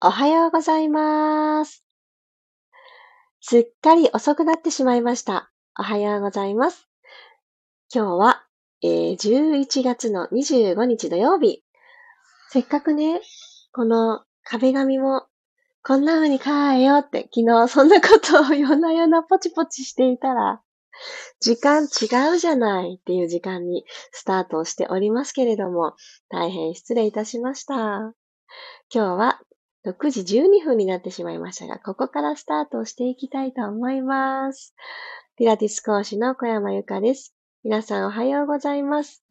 [0.00, 1.84] おはようございます。
[3.40, 5.50] すっかり遅くなってしまいました。
[5.76, 6.88] おはようございます。
[7.92, 8.44] 今日は、
[8.80, 11.64] えー、11月の25日土曜日。
[12.50, 13.20] せっかくね、
[13.72, 15.26] この壁紙も
[15.82, 20.62] こんな風に変えようって昨日そんなことを夜な夜なポチポチしていたら、
[21.40, 25.96] 時間違うじゃないっていう時間にスタートしておりますけれども、
[26.28, 27.74] 大変失礼いたしました。
[27.74, 28.14] 今
[28.90, 29.40] 日は
[29.86, 34.74] 6時12分になってしまいましたが、ここからスタートをしていきたいと思います。
[35.36, 37.34] ピラティス講師の小山由かです。
[37.62, 39.22] 皆さんおはようございます。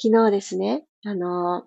[0.00, 1.64] 昨日ですね、あの、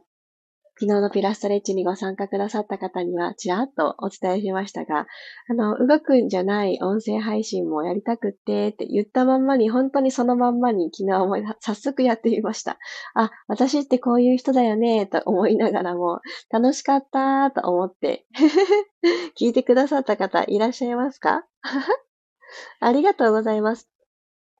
[0.83, 5.07] 昨日のピラストレッチにご参加くださった方にはちらっとお伝えしましたが、
[5.49, 12.79] あの、動くんじゃない音声配信もやりたくってって言ったまんまに、本当にそのまんまに昨日も早速やってみました。
[13.15, 16.19] あ、私ってこういう人だよねと思いながらも、
[16.51, 18.25] 楽しかったと思って
[19.39, 21.45] 聞いてくださった方いらっしゃいますか？
[22.81, 23.92] ありがとうございます。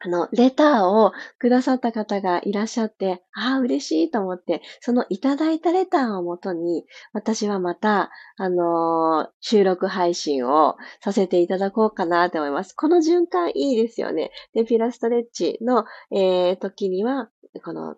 [0.05, 12.73] あの、レターをくださった方がいらっしゃって、ああ、嬉しいと思って、そのいただいたレターをもとに、私はまた、あのー、収録配信をさせていただこうかなと思います。
[12.73, 14.31] この循環いいですよね。
[14.53, 17.29] で、ピラストレッチの、えー、時には、
[17.63, 17.95] この、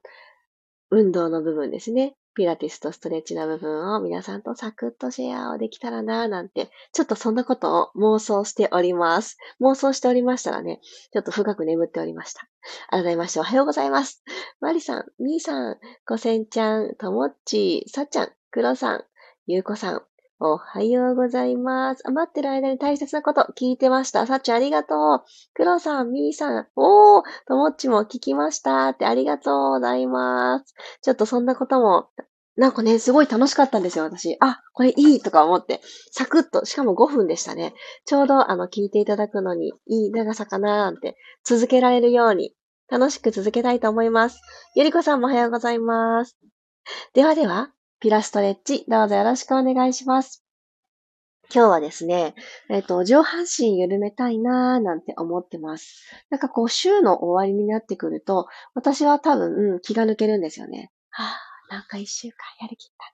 [0.92, 2.16] 運動の部分ですね。
[2.36, 9.38] ピラティスとストレッチの部分を皆さんとサクッとシェアをできたらなぁなんて、ちょっとそんなことを妄想しております。
[9.62, 12.48] 妄想しておりましたらね、ちょっと深く眠っておりました。
[12.90, 14.24] 改めましておはようございます。
[14.60, 19.04] マリさん、ミーさん、コセンちゃん、ともっち、さっちゃん、クロさん、
[19.48, 20.02] ゆうこさん、
[20.40, 22.04] おはようございます。
[22.12, 24.28] 待ってる間に大切なこと聞いてました。
[24.28, 25.24] さっちありがとう。
[25.54, 30.74] クロさん、ミーさん、おー、ともっちも聞きましたってありがとうございます。
[31.02, 32.10] ちょっとそんなことも、
[32.58, 34.36] なんかね、すごい楽しかったんですよ、私。
[34.42, 35.80] あ、これいいとか思って。
[36.12, 37.74] サクッと、しかも5分でしたね。
[38.06, 42.54] ちょうど、あの、聞いていただくのにいい長さかなーなんて、続けられるように、
[42.90, 44.42] 楽しく続けたいと思います。
[44.76, 46.38] ゆりこさんもおはようございます。
[47.14, 50.44] ではでは、ピラストレッチ、どうぞよろしくお願いします。
[51.54, 52.36] 今日はですね、
[52.70, 56.04] えっ、ー、と、上半身緩めたいなーなんて思ってます。
[56.30, 60.92] なんかこう、週の終わりになってくると、私は多分、うん、気が抜けるんですよね。
[61.10, 63.12] はぁ、なんか一週間やりきったね。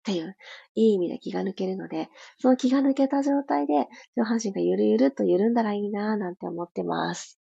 [0.00, 0.36] っていう、
[0.74, 7.38] いい意味で気が抜けるので、その気が抜けた状態で、上半身がゆるゆるっと緩んだらいいなーなんて思ってます。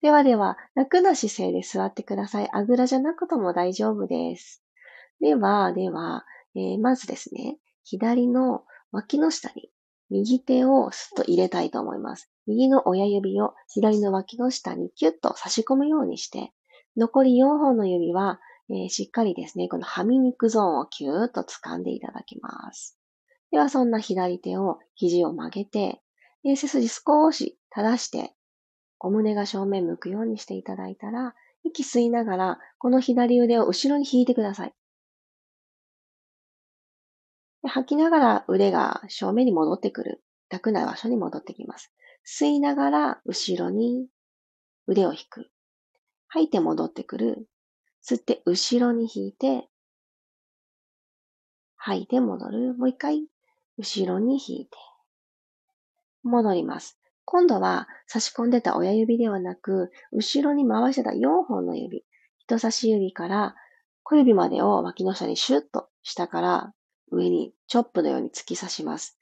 [0.00, 2.48] ではでは、楽な姿勢で座ってください。
[2.52, 4.62] あぐらじゃなくとも大丈夫です。
[5.20, 9.70] では、では、えー、まずですね、左の脇の下に
[10.10, 12.30] 右手をスッと入れたいと思います。
[12.46, 16.52] 右の親指を左の脇の下にキュッと差し込むようにして、
[16.96, 22.98] 残り4本の指は、えー、しっかりですね、このはみ肉ゾーンをキューッと掴んでいただきます。
[23.50, 26.00] では、そんな左手を肘を曲げて、
[26.44, 28.34] 背筋少し正して、
[28.98, 34.74] お胸が正面向くようにしていただいたら、息吸いながら、この左腕を後ろに引いてください。
[37.62, 40.22] 吐きながら腕が正面に戻ってくる。
[40.48, 41.92] 痛くな場所に戻ってきます。
[42.26, 44.08] 吸いながら後ろに
[44.86, 45.50] 腕を引く。
[46.28, 47.48] 吐いて戻ってくる。
[48.02, 49.68] 吸って後ろに引いて、
[51.76, 52.74] 吐いて戻る。
[52.74, 53.26] もう一回、
[53.78, 54.76] 後ろに引いて、
[56.22, 56.98] 戻ります。
[57.24, 62.04] 今度は差し込んでた親指ではなく、後ろに回してた4本の指、
[62.38, 63.54] 人差し指から
[64.02, 66.74] 小指までを脇の下にシュッと下から
[67.10, 69.18] 上にチョップのように突き刺します。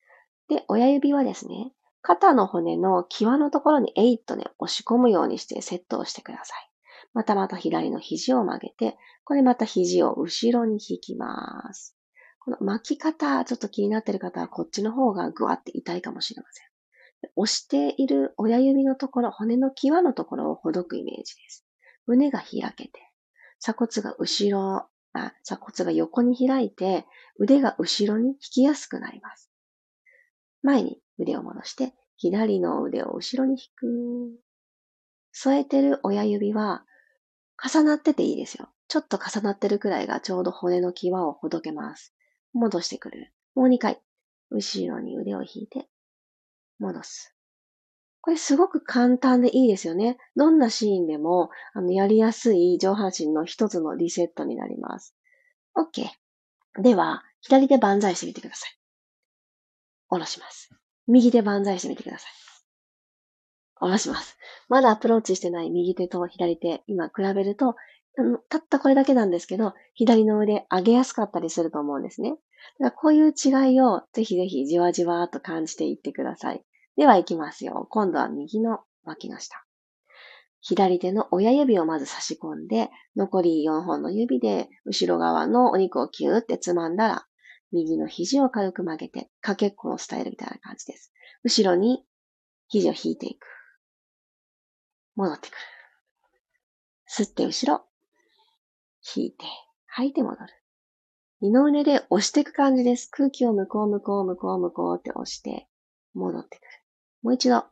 [0.49, 1.73] で、親指はですね、
[2.03, 6.71] 肩の骨の際のところにえいっとね、押し込むようにしてセットをしてください。
[7.13, 11.97] またまた左の肘を曲げて、これまた肘を後ろに引きます。
[12.39, 16.69] この巻き方、ちょっと気になっている方はこっちの方がぐわって痛いかもしれません。
[17.37, 21.67] 押している親指のところ、骨の際のところをほどくイメージです。
[22.07, 22.93] 胸が開けて、
[23.61, 24.89] 鎖骨が後ろ、
[25.43, 27.07] 鎖骨が横に開いて、
[27.39, 29.51] 腕が後ろに引きやすくなります。
[30.63, 34.41] 前に腕を戻して、左の腕を後ろに引く。
[35.33, 36.85] 添えてる親指は
[37.63, 38.69] 重なってていいですよ。
[38.89, 42.15] ちょっと重なってるくらいがちょうど骨の際をほどけます。
[42.55, 43.33] 戻してくる。
[43.55, 44.01] もう2回。
[44.51, 45.89] 後ろに腕を引いて、
[46.79, 47.35] 戻す。
[48.21, 50.19] これすごく簡単でいいですよね。
[50.37, 55.15] どんなシーンでも、あの、やりやすい上半身の一つのリセットになります。
[55.79, 56.09] OK。
[56.83, 58.71] では、左手万歳してみてください。
[60.09, 60.71] 下ろします。
[61.07, 62.33] 右手万歳してみてください。
[63.77, 64.37] 下ろします。
[64.69, 67.77] まだアプローチしてない右手と左手、今比べると、
[68.49, 72.31] たったこれだけなんですけど、左の腕上げやすかったりすると思うんですね。
[72.31, 72.41] だか
[72.81, 76.65] らこういう違いをぜひぜひじわじわと感じていってください。
[76.97, 77.87] では行きますよ。
[77.91, 79.65] 今度は右の脇の下。
[80.69, 87.27] 左手の親指をまず差し込んで、残り4本の指で後ろ側のお肉をキューってつまんだら、
[87.73, 91.11] 右の肘を軽く曲げて、かけっこのスタイルみたいな感じです。
[91.43, 92.05] 後ろに
[92.67, 93.47] 肘を引いていく。
[95.17, 95.59] 戻ってくる。
[97.17, 97.87] 吸って後ろ。
[99.17, 99.47] 引いて、
[99.87, 100.53] 吐いて戻る。
[101.41, 103.09] 二の腕で押していく感じです。
[103.11, 105.67] 空気を向こう向こう向こう向こうって押して、
[106.13, 106.69] 戻ってくる。
[107.23, 107.65] もう一度。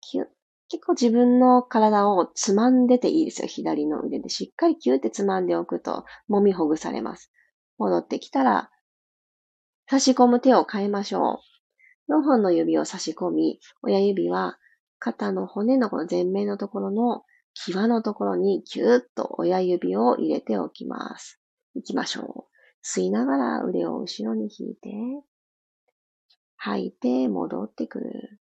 [0.00, 0.39] キュッ。
[0.70, 3.48] 結構自分の体をつまんでていいですよ。
[3.48, 4.28] 左の腕で。
[4.28, 7.32] しっかりキューってつまんでおくと、揉みほぐされます。
[7.78, 8.70] 戻ってきたら、
[9.88, 11.40] 差し込む手を変えましょ
[12.08, 12.12] う。
[12.12, 14.58] 4本の指を差し込み、親指は
[15.00, 17.24] 肩の骨のこの前面のところの
[17.54, 21.40] 際のところにキューッと親指を入れておきます。
[21.74, 22.50] 行きましょう。
[22.86, 24.90] 吸いながら腕を後ろに引いて、
[26.56, 28.39] 吐いて戻ってくる。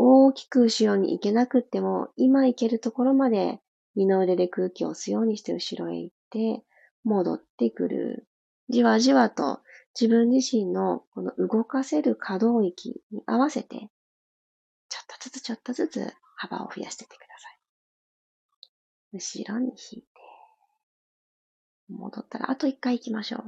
[0.00, 3.60] 大きく後ろに行けなくっても、今行けるところまで
[3.96, 6.62] 二の腕で空気を吸うようにして後ろへ行って、
[7.02, 8.28] 戻ってくる。
[8.68, 9.60] じわじわと
[9.98, 13.90] 自分自身のこの動かせる可動域に合わせて、
[14.88, 17.58] ちょっとずつちょっとずつ幅を増やしていってください。
[19.14, 20.06] 後ろに引いて、
[21.88, 23.38] 戻ったらあと一回行きましょ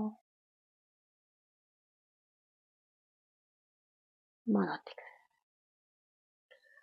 [4.49, 4.53] う。
[4.53, 5.10] 戻ってくる。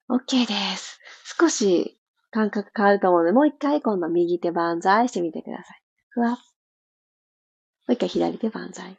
[0.10, 1.02] OK です。
[1.38, 2.00] 少し
[2.32, 5.82] 感覚変わると思うので、もう一回今度右手万歳してみてください。
[6.10, 6.36] ふわっ。
[6.36, 6.38] も
[7.90, 8.96] う一回左手万歳。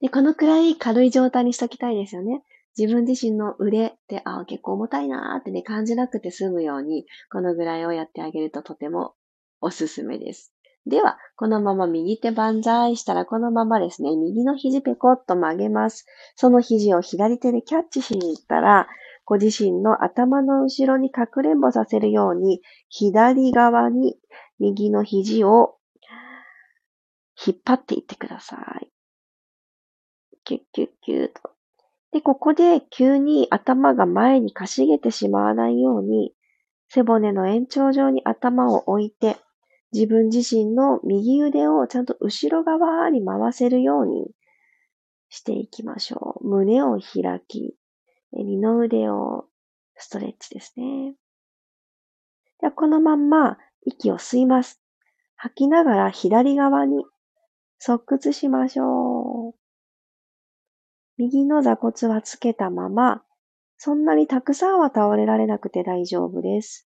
[0.00, 2.42] で、このくらい軽い状態にしときたいですよね。
[2.76, 9.14] 自分自身の腕って、ああ、結構重たいなーってね、感じなくて済むように、このぐらいをやってあげるととても
[9.60, 10.52] おすすめです。
[10.84, 16.06] では、このまま右手万歳したら、このままですね、右の肘ペコッと曲げます。
[16.34, 18.88] その肘を左手でキャッチしに行ったら、
[19.26, 24.16] ご自身の頭の後ろにかくれんぼさせるように、左側に
[24.60, 25.74] 右の肘を
[27.44, 28.88] 引っ張っていってください。
[30.44, 31.50] キュッキュッキュッと。
[32.12, 36.32] で、ここで急に頭が前にかしげてしまわないように、
[36.88, 39.38] 背骨の延長上に頭を置いて、
[39.92, 44.30] 自分自身の右腕をちゃんと後ろ側に回せるように
[45.30, 46.48] していきましょう。
[46.48, 47.74] 胸を開き、
[48.32, 49.46] 二の腕を
[49.96, 51.14] ストレッチですね。
[52.60, 54.80] では、このまんま息を吸います。
[55.36, 57.04] 吐きながら左側に
[57.78, 59.54] 側屈しましょう。
[61.18, 63.22] 右の座骨はつけたまま、
[63.78, 66.88] そんなにたくさんは倒れられなくて大丈夫です。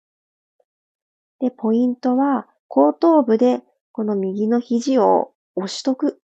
[1.40, 6.22] で、ポイントは後頭部でこの右の肘を押しとく。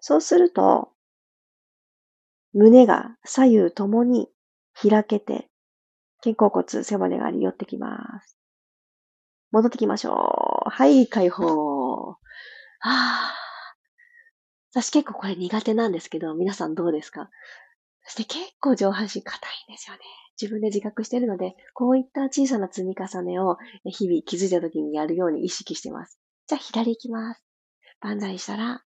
[0.00, 0.93] そうすると、
[2.54, 4.28] 胸が左右ともに
[4.74, 5.50] 開けて、
[6.22, 8.38] 肩甲骨、背骨が寄ってきます。
[9.50, 10.70] 戻ってきましょう。
[10.70, 12.06] はい、解放。
[12.06, 12.16] は
[12.80, 13.34] あ。
[14.72, 17.28] 私結構これ苦手なんですけど、皆さんどうですか？
[18.02, 20.00] そして結構上半身硬いんですよね。
[20.40, 26.18] 自分で自覚しているので、こういった小さな積み重ねを日々気づいた時にやるように意識してます。
[26.48, 27.44] じゃあ左行きます。
[28.00, 28.82] 万歳したら、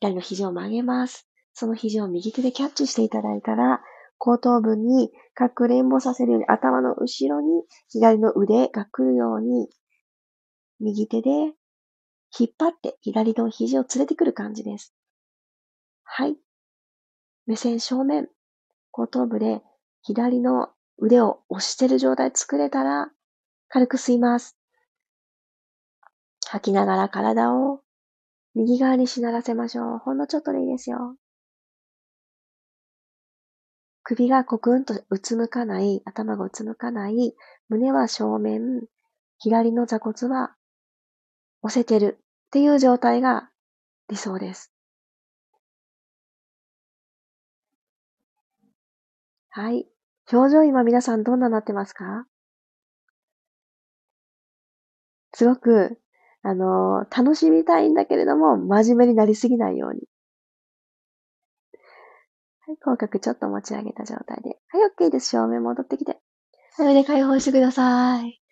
[0.00, 1.27] 左の肘を曲げます。
[1.58, 3.80] その肘を右手でキャッチしていただいたら、
[4.18, 9.68] 後頭部にかくれんぼさせるように頭の後ろに左の腕が来るように、
[10.78, 11.30] 右手で
[12.38, 14.94] 引っ張って左の肘を連れてくる感じです。
[16.04, 16.36] はい。
[17.48, 18.28] 目線正面。
[18.92, 19.60] 後頭部で
[20.02, 23.10] 左の腕を押してる状態作れたら、
[23.66, 24.56] 軽く吸います。
[26.46, 27.80] 吐きながら体を
[28.54, 29.98] 右側にしならせましょう。
[29.98, 31.16] ほんのちょっとでいいですよ。
[34.10, 37.34] 首がコクンとうつむかない、頭がうつむかない、
[37.68, 38.86] 胸は正面、
[39.36, 40.56] 左の座骨は
[41.60, 43.50] 押せてるっていう状態が
[44.08, 44.72] 理想です。
[49.50, 49.86] はい。
[50.32, 52.26] 表情今皆さんどんななってますか？
[55.34, 56.00] すごく、
[56.42, 60.00] あの、楽しみたいんだけれども、真面目になりすぎないように。
[62.68, 64.58] はい、口角ちょっと持ち上げた状態で。
[64.68, 65.30] はい、OK です。
[65.30, 66.18] 正面戻ってきて。
[66.76, 68.42] はい、腕解放してください。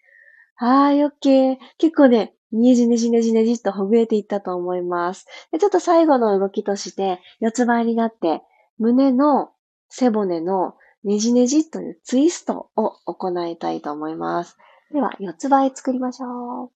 [0.55, 1.59] はい、OK。
[1.77, 5.27] 結構ね、ねじねじねじねじっとほぐれていったと思います。
[5.53, 8.41] でちょっと最後の動きとして、四つ倍になって、
[8.79, 9.51] 胸の
[9.91, 14.57] 背骨のねじねじというツイストを行いたいと思います。
[14.95, 16.71] では、四つ倍作りましょう。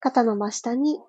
[0.00, 1.00] 肩の真下に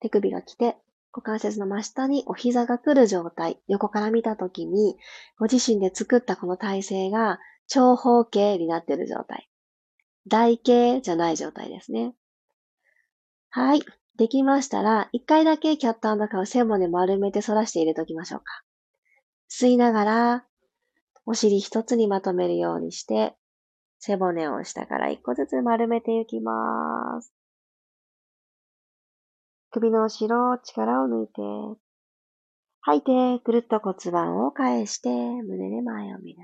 [0.00, 0.76] 手首が来て、
[1.12, 3.60] 股関節の真下にお膝が来る状態。
[3.66, 4.96] 横から見たときに、
[5.38, 9.48] ご自身で作ったこの体勢が長方形になっている状態。
[10.28, 12.14] 台形じゃない状態ですね。
[13.50, 13.82] はい。
[14.16, 18.62] できましたら、一回だけキャットカウ背骨丸めて反らして入れておきましょうか。
[19.50, 20.46] 吸いながら、
[21.26, 23.34] お尻一つにまとめるようにして、
[23.98, 27.32] 背骨を下から一個ずつ丸めていきます。
[29.70, 31.42] 首の後ろ、力を抜いて、
[32.80, 36.40] 吐いて、くるっと骨盤を返して、胸で前を見る。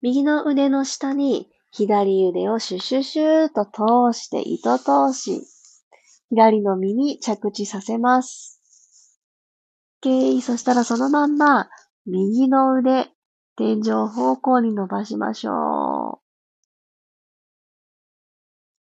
[0.00, 5.42] 右の腕の下に左腕をシュシュシューと通して糸通し、
[6.30, 8.60] 左の耳着地させます。
[10.02, 10.40] OK。
[10.40, 11.68] そしたらそのまんま、
[12.06, 13.10] 右の腕、
[13.56, 16.26] 天井方向に伸ばしましょう。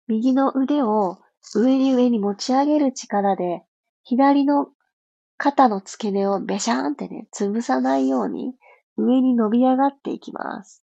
[0.06, 3.63] 右の腕を上に上に持ち上げる力で、
[4.03, 4.69] 左の
[5.37, 8.55] 肩の付け根をべしゃーんってね、潰さないように
[8.97, 10.83] 上に伸び上がっていきます。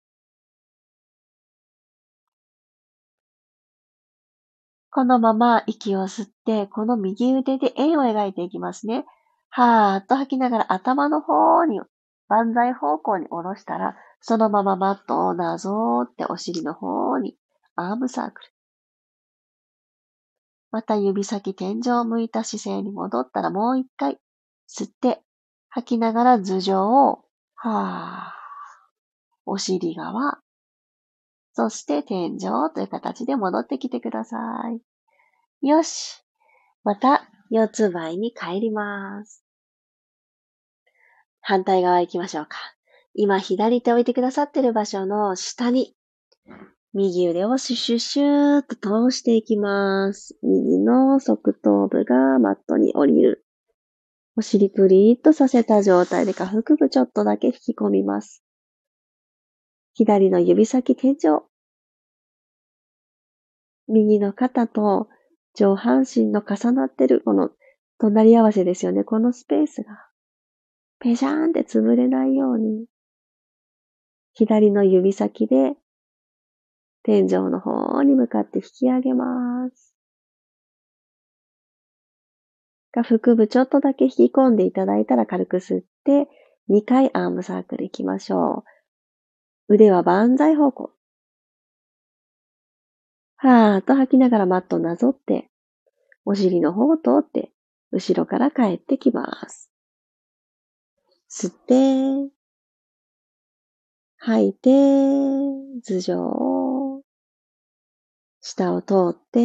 [4.92, 9.06] このまま息を吸って、この右腕で円を描いていきますね。
[9.48, 11.80] はーっと吐きながら頭の方に、
[12.28, 17.36] 万歳方向に下ろしたら、そのままマットをなぞーってお尻の方に
[17.76, 18.59] アームサークル。
[20.70, 24.18] また指先天井を向いた姿勢に戻ったらもう一回
[24.68, 25.20] 吸って
[25.68, 27.24] 吐きながら頭上を、
[27.54, 28.40] はー、
[29.46, 30.38] お尻側、
[31.52, 32.38] そして天井
[32.74, 34.36] という形で戻ってきてくださ
[35.62, 35.66] い。
[35.66, 36.24] よし。
[36.84, 39.44] また四つ倍に帰ります。
[41.40, 42.56] 反対側行きましょうか。
[43.14, 45.94] 今左手置いてくださってる場所の下に
[46.92, 48.74] 右腕をシュシュシューっと
[49.10, 50.36] 通していきます。
[50.42, 53.44] 右の側頭部がマットに降りる。
[54.36, 58.42] お尻プリーっとさせた状態で下腹部ちょっとだけ引き込みます。
[59.94, 61.42] 左の指先天井。
[63.86, 65.08] 右の肩と
[65.54, 67.50] 上半身の重なってるこの
[67.98, 69.04] 隣り合わせですよね。
[69.04, 70.08] このスペースが。
[70.98, 72.86] ペシャーンって潰れないように。
[74.32, 75.74] 左の指先で
[77.02, 79.94] 天井の方に向かって引き上げます。
[82.92, 86.28] 下腹部ちょっとだけ引き込んでいただいたら軽く吸って、
[86.68, 88.64] 2回アームサークル行きましょ
[89.68, 89.74] う。
[89.74, 90.92] 腕は万歳方向。
[93.36, 95.50] はーっと吐きながらマットなぞって、
[96.24, 97.52] お尻の方を通って、
[97.92, 99.70] 後ろから帰ってきます。
[101.30, 102.32] 吸って、
[104.18, 104.70] 吐いて、
[105.82, 106.59] 頭上、
[108.50, 109.38] 下を通って、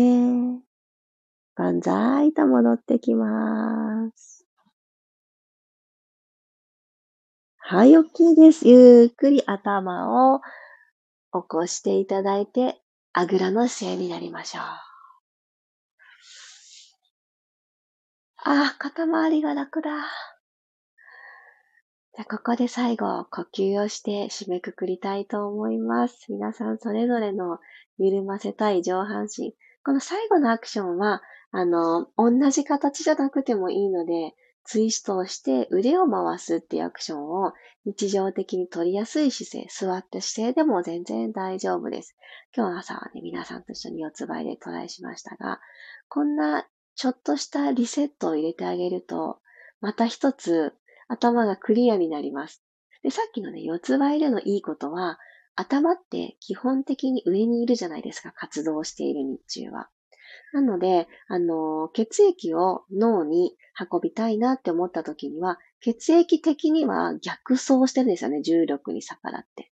[1.56, 4.48] 万歳と戻ってきます。
[7.58, 8.68] はい、OK です。
[8.68, 12.82] ゆっくり頭を起こしていただいて、
[13.14, 14.64] あぐらの姿勢になりましょう。
[14.64, 14.80] あ
[18.44, 19.92] あ、肩周りが楽だ。
[22.16, 26.32] じゃここで最後、呼吸をして締めくくりたいと思います。
[26.32, 27.60] 皆さんそれぞれの
[27.98, 29.54] 緩ませたい上半身。
[29.84, 37.52] この最後のアクションは、あの、同じ形じゃなくてもいいので、ツイストをして腕を回すっていうアクションを
[37.84, 42.16] 日常的に取りやすい姿勢、座った姿勢でも全然大丈夫です。
[42.56, 45.60] 今日の朝はね、皆さんと一緒に四つ倍でトライしましたが、
[46.08, 49.42] こんなちょっとしたリセットを入れてあげると、
[49.82, 50.74] また一つ
[51.08, 52.64] 頭がクリアになります。
[53.04, 55.20] で、さっきのね、四つ倍でのいいことは、
[55.56, 59.90] 頭って基本的に上にいるじゃないですか、活動している日中は。
[60.54, 63.56] なので、あの、血液を脳に
[63.92, 69.72] 運びたいなって思った時には、血液的には逆走してるんですよね、重力に逆らって。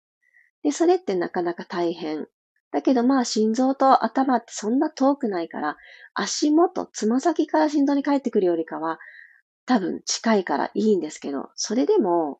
[0.63, 2.27] で、それってなかなか大変。
[2.71, 5.77] だけどまあ心臓と頭ってそんな遠くないから、
[6.13, 8.99] 足元、つま先から心臓に帰ってくるよりかは、
[9.65, 12.39] 多分近いからいいんですけど、それでも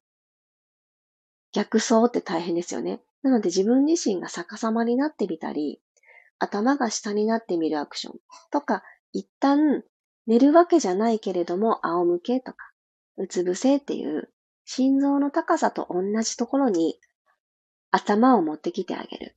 [1.53, 3.01] 逆走って大変ですよね。
[3.23, 5.81] なので自分自身が逆さまになってみたり、
[6.39, 8.19] 頭が下になってみるアクション
[8.51, 9.83] とか、一旦
[10.25, 12.57] 寝るわけじゃないけれども仰向けとか、
[13.17, 14.31] うつ伏せっていう
[14.65, 16.99] 心臓の高さと同じところに
[17.91, 19.35] 頭を持ってきてあげる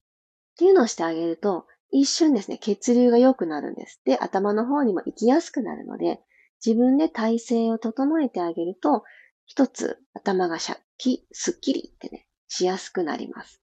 [0.55, 4.01] っていうのをしてあげると、一瞬ですね、血流が良くなるんです。
[4.05, 6.21] で、頭の方にも行きやすくなるので、
[6.65, 9.05] 自分で体勢を整えてあげると、
[9.47, 13.61] 一つ頭がシャッキ、スッキリってね、しやすくなります。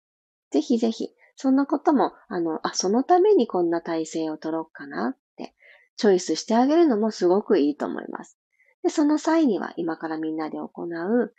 [0.52, 5.56] ぜひぜひ、そんなことも、あの、あ、そのためにこんな体勢を取ろうかなって、
[5.98, 8.38] チョイスしてあげるのもすごくいいと思います。
[8.84, 11.34] で、その際には今からみんなで行う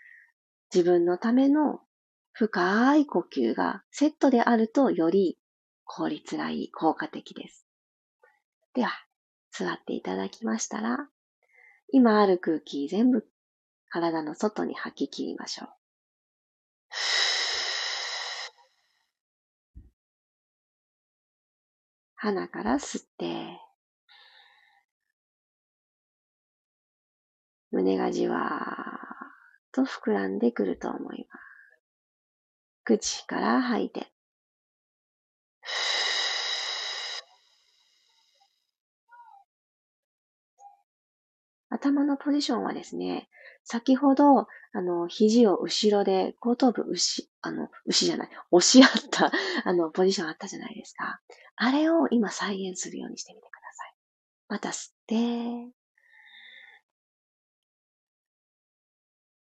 [0.74, 1.80] 自分のための
[2.32, 5.38] 深い呼吸がセットであるとより
[5.84, 7.66] 効率がいい、効果的です。
[8.74, 8.90] では、
[9.50, 11.08] 座っていただきましたら、
[11.94, 13.28] 今ある空気全部
[13.90, 15.68] 体の外に吐き切りましょう。
[22.14, 23.60] 鼻から吸って、
[27.70, 28.48] 胸がじわーっ
[29.72, 31.42] と膨らんでくると思います。
[32.84, 34.11] 口から吐いて。
[41.72, 43.28] 頭のポジションはですね、
[43.64, 44.46] 先ほど、あ
[44.80, 49.32] の、肘を後ろで、後頭部牛、あの、牛じゃない、押し合った、
[49.64, 51.20] あの、ポジションあったじゃないですか。
[51.56, 53.94] あれを今再現するようにしてみてください。
[54.48, 55.72] また吸って、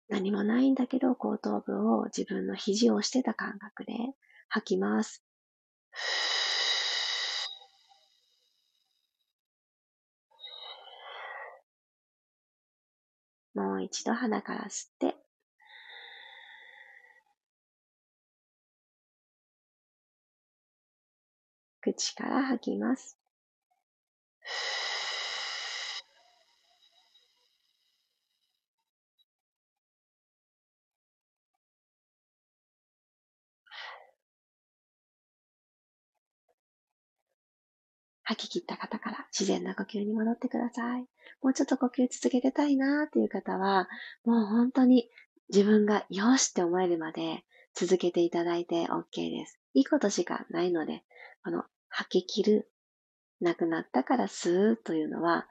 [0.09, 3.93] 何もないんだけど、後頭部を自分の肘を押してた感覚で
[4.49, 5.25] 吐きます。
[13.59, 15.17] もう一度鼻から吸って、
[21.81, 23.19] 口から吐きます。
[38.23, 41.18] 吐き切った方から自然な呼吸に戻ってください。
[41.43, 43.89] もうちょっと呼吸続けてたいなっていう方は、
[44.25, 45.09] もう本当に
[45.49, 49.59] 自分がよしって思えるまで続けていただいて OK です。
[49.75, 51.05] いいことしかないので、
[51.45, 52.71] この吐き切る、
[53.41, 55.47] なくなったから吸うというのは、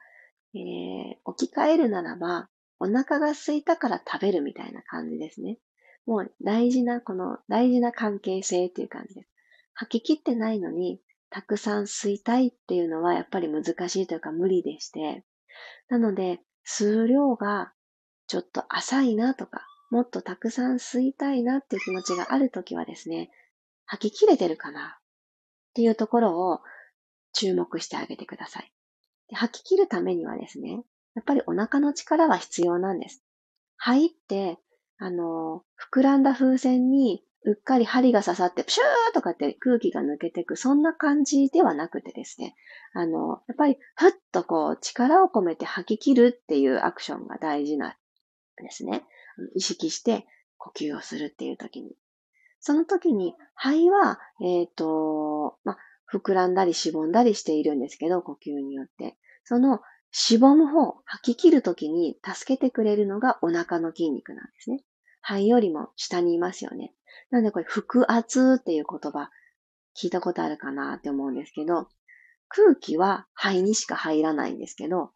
[0.54, 5.58] えー、置き換えるならば、お腹が空いたから食べるみたいな感じですね。
[6.06, 9.28] もう大事な、この大事な関係性っていう感じです。
[9.74, 15.24] 吐き切ってないのに、たくさん吸いたいっていうのはやっぱり難しいというか無理でして、
[15.88, 17.72] なので、吸う量が
[18.26, 23.30] ちょっと浅いなとか、もっとたくさん吸いたいなっていう気持ちがあるときはですね、
[23.86, 24.98] 吐き切れてるかな？
[24.98, 25.02] っ
[25.74, 26.60] ていうところを
[27.32, 28.72] 注目してあげてください。
[29.28, 30.82] で吐き切るためにはですね、
[31.14, 33.24] やっぱりお腹の力は必要なんです。
[33.76, 34.58] 肺って、
[34.98, 42.54] あの、膨らんだ風船にうっかり針が刺さって、プシューとかって空気が抜けていく、そんな感じではなくてですね、
[42.92, 47.94] あの、やっぱり、ふっとこう、力を込めて吐き切るっていうアクションが大事なん
[48.62, 49.02] ですね。
[49.54, 50.26] 意識して
[50.58, 51.96] 呼吸をするっていう時に。
[52.60, 55.78] その時に、肺は、えっ、ー、と、ま
[56.12, 59.16] 膨らんだりしぼんだりしているんですけど、呼吸によって。
[59.44, 59.80] その、
[60.10, 64.84] しぼむ方、吐き切る時に助けてくれるのがお腹の筋肉なんですね。
[65.22, 66.92] 肺よりも下にいますよね。
[67.30, 69.30] なのでこれ、腹圧っていう言葉、
[70.00, 71.88] 聞いたことあるかなって思うんですけど、
[72.48, 75.12] 空気は肺にしか入らないんですけど、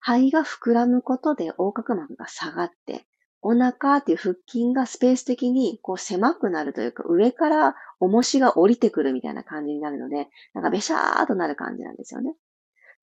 [0.00, 3.06] 肺が膨らむことで横隔膜が下がって、
[3.40, 12.34] お腹っていう腹筋がスペース的にこう狭くなるというか、上から重しが降りてくるみたいな感じになるので、なんかべしゃーとなる感じなんですよね。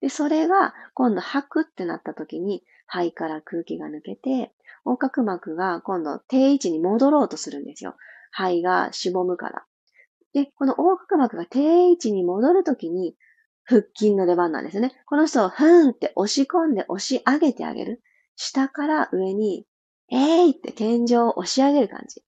[0.00, 4.52] で、それが今度吐くってなった時に肺から空気が抜けて、
[4.84, 7.96] 横隔膜が今度定位置に戻ろうとするんですよ。
[8.30, 9.64] 肺がしぼむから。
[10.32, 13.16] で、この横隔膜が定位置に戻るときに
[13.64, 14.92] 腹筋の出番なんですね。
[15.06, 18.02] この人をふーんって押し込んで押し上げてあげる。
[18.36, 19.66] 下から上に、
[20.10, 22.22] えーいって天井を押し上げる感じ。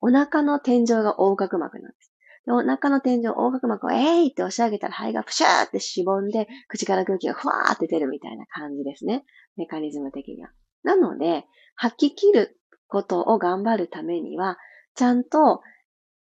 [0.00, 2.12] お腹の天井が横隔膜なんです。
[2.46, 9.24] でお腹の天井、横隔膜をえーいって押し上げたら肺がプシャーってしぼんで、口から空気がふわーって出るみたいな感じですね。
[9.56, 10.50] メカニズム的には。
[10.82, 11.44] なので、
[11.76, 14.56] 吐き切ることを頑張るためには、
[14.98, 15.62] ちゃんと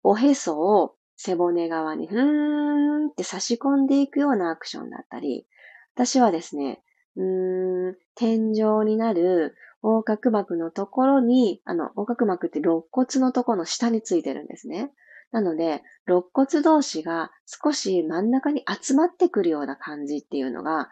[0.02, 5.46] おへそを背骨側にふーんって差し込んでいくようなアクションだったり、
[5.94, 6.82] 私はですね、
[7.16, 14.92] うーん、天井になる横隔膜のところに、あの、横隔膜って肋骨のところの下についてるんですね。
[15.32, 20.90] なので、肋骨同士が少し真ん中に集まってくるような感じっていうのが、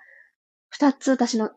[0.70, 1.50] 二つ私の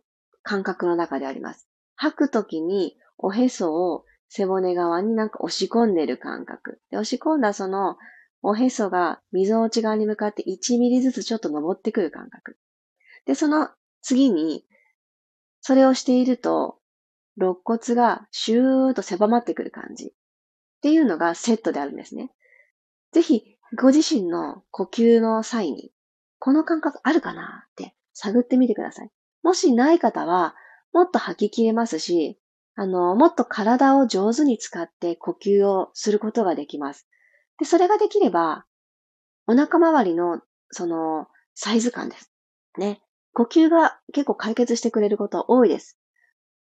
[0.44, 1.70] 感覚の中であります。
[1.96, 6.82] 吐くときにおへそを背骨側になんか押し込んでる感覚。
[6.92, 7.98] で、押し込んだその
[8.42, 12.58] おへそが溝落ち側に向かって1ミリずつちょっと登ってくる感覚。
[13.26, 13.70] で、その
[14.02, 14.66] 次に、
[15.62, 16.80] それをしていると、
[17.38, 20.06] 肋骨がシューッと狭まってくる感じ。
[20.06, 20.10] っ
[20.82, 22.32] ていうのがセットであるんですね。
[23.12, 25.92] ぜひ、ご自身の呼吸の際に、
[26.40, 29.10] この感覚あるかなって探ってみてください。
[29.44, 30.56] もしない方は、
[30.94, 32.40] もっと吐き切れますし、
[32.80, 37.08] あの、もっと体を上手に使って呼吸をすることができます。
[37.58, 38.66] で、それができれば、
[39.48, 42.32] お腹周りの、その、サイズ感です。
[42.78, 43.02] ね。
[43.34, 45.98] 呼吸が結構解決してくれること多いです。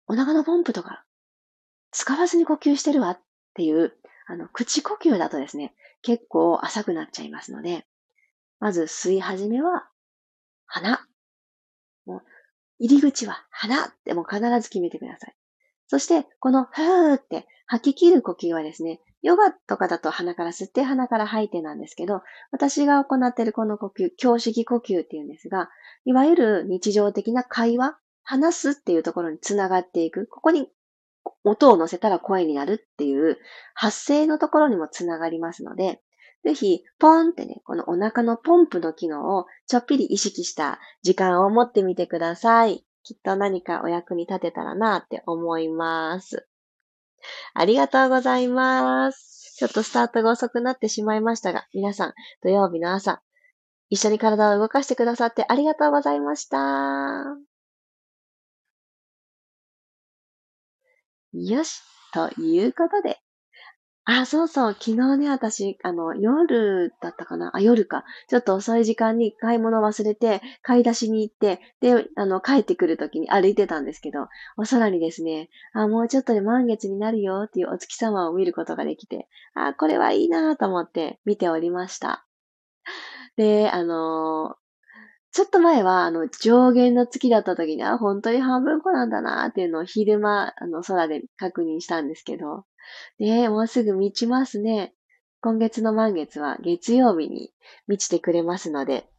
[0.09, 1.05] お腹のポンプとか、
[1.92, 3.20] 使わずに呼吸してるわっ
[3.55, 3.96] ていう、
[4.27, 7.87] あの、口呼吸だとですね、結構浅くなっちゃいますので、
[8.59, 9.88] まず吸い始めは、
[10.66, 11.07] 鼻。
[12.05, 12.23] もう、
[12.81, 15.37] 入り口は鼻ってもう必ず決めてください。
[15.90, 22.22] そして、このふーって吐き切る呼吸はですね、ヨガとかだと鼻から吸って鼻から吐いてなんですけど、
[22.53, 25.68] 私が行っているこの呼吸、胸式呼吸っていうんですが、
[26.05, 30.29] いわゆる日常的な会話、話すっていうところにつながっていく。
[30.29, 30.68] ここに
[31.42, 33.38] 音を乗せたら声になるっていう
[33.74, 36.00] 発声のところにもつながりますので、
[36.44, 42.85] ぜひ、ポンってね、このお腹のポンプの機能をちょっぴり意識した時間を持ってみてください。
[43.11, 46.46] きっと何かお役に立てたらなって思います。
[47.55, 49.57] ありがとうございます。
[49.57, 53.20] ちょっとスタートが遅くなってしまいましたが、皆さん、土曜日の朝、
[53.88, 56.57] 一緒に体を動かしてくださってありがとうございました。
[61.33, 61.83] よし。
[62.12, 63.18] ということで。
[64.07, 64.73] あ、そうそう。
[64.73, 67.51] 昨日ね、私、あの、夜だったかな？
[67.55, 68.05] あ、夜か。
[68.29, 82.25] ちょっと遅い時間に買い物忘れて、買い出しに行って、で、あの、帰ってくる時に歩いてたんですけど、お空にですね、あ、もうちょっとで満月になるよっていうお月様を見ることができて、あ、これはいいなと思って見ておりました。
[83.37, 84.57] で、あの
[85.33, 92.65] ちょっと前は、あの、上限の月だった時に、あ、本当に半分子なんだなっていうのを昼間、あの、空で確認したんですけど、
[93.19, 94.95] ねえもうすぐ満ちますね。
[95.43, 97.53] 今月の満月は月曜日に
[97.87, 99.10] 満ちてくれますので、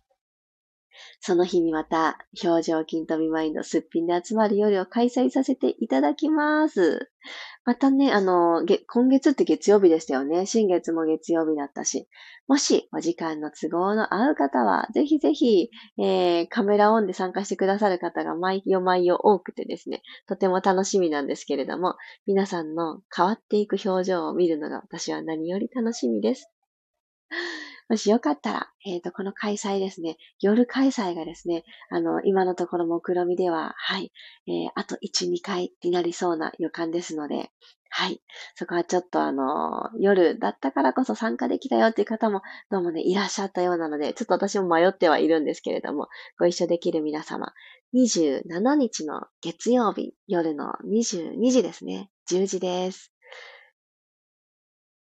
[1.19, 7.11] その日にまた、表情筋とビマインドすっぴんで集まる夜を開催させていただきます。
[7.63, 10.45] またね、あの、今月って月曜日でしたよね。
[10.45, 12.07] 新月も月曜日だったし。
[12.47, 26.51] もし、お時間の都合の合う方は、ぜひぜひ、えー、カメラオンで参加してくださる方が毎夜毎夜多くてですね、とても楽しみなんですけれども、皆さんの変わっていく表情を見るのが私は何より楽しみです。
[27.91, 34.13] もしよかったら、えっ、ー、と、この開催ですね、夜開催がですね、あの、今のところ目論みでは、はい、
[34.47, 37.51] えー、あと1、2回になりそうな予感ですので、
[37.89, 38.21] はい。
[38.55, 46.07] そこはちょっとあの、夜だったからこそ参加できたよっていう方もどうもね、いらっしゃったようなので、ちょっと私も迷ってはいるんですけれども、
[46.39, 47.51] ご一緒できる皆様、
[47.93, 53.11] 27日の月曜日、夜の22時ですね、10時です。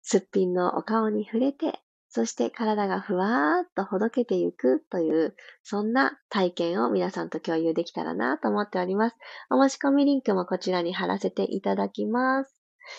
[0.03, 1.79] すっぴんのお顔に触れて、
[2.13, 9.17] そして体がふわーっとほどけていくという、そんな体験を皆さんと共有できたらなと思っております。
[9.49, 12.57] お申し込みリンクもこちらに貼らせていただきます。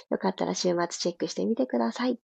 [0.09, 2.19] よかったら週末チェックしてみてください。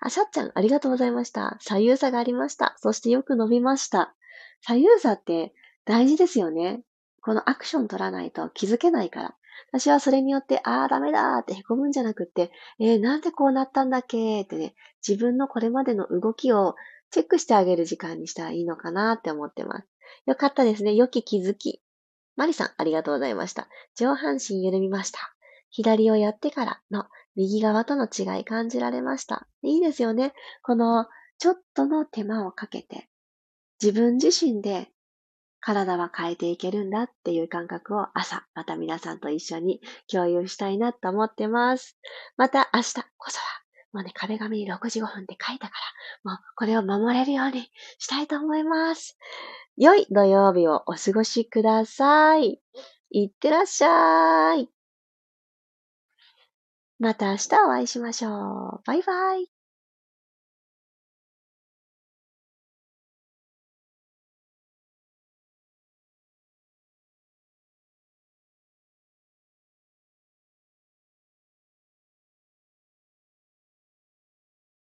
[0.00, 1.56] あ、しゃっちゃん、ありがとうございました。
[1.60, 2.74] 左右差がありました。
[2.76, 4.14] そしてよく伸びました。
[4.60, 5.54] 左右差って
[5.86, 6.82] 大事ですよね。
[7.22, 9.36] このアクション取らないと気づけないから。
[9.72, 14.42] 私はそれによって、ああ、ダメだって凹むんじゃなくって、えー、なんでこうなったんだっけ？
[14.42, 14.74] ってね、
[15.06, 16.74] 自分のこれまでの動きを
[17.10, 19.88] チェックしてあげる時間にしたらいいのかなって思ってます。
[20.26, 20.94] よかったですね。
[20.94, 21.80] 良き気づき。
[22.36, 23.68] マリさん、ありがとうございました。
[23.96, 25.18] 上半身緩みました。
[25.70, 29.46] 左をやってからの右側との違い感じられました。
[29.62, 30.32] いいですよね。
[30.62, 31.06] この
[31.38, 33.08] ちょっとの手間をかけて、
[33.82, 34.90] 自分自身で
[35.66, 41.98] 体は変えていけるんだっていう感覚を朝、また皆さんと一緒に共有したいなと思ってます。
[42.36, 43.44] また明日こそは、
[43.92, 45.74] もうね、壁紙に6時5分って書いたか
[46.24, 49.18] ら、もうこれを守れるようにしたいと思います。
[49.76, 52.60] 良い土曜日をお過ごしください。
[53.10, 54.68] いってらっしゃい。
[57.00, 58.80] また明日お会いしましょう。
[58.86, 59.55] バイバイ。